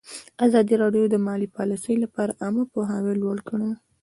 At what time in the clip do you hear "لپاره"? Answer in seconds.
2.03-2.37